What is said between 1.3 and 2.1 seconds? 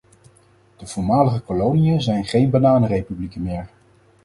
koloniën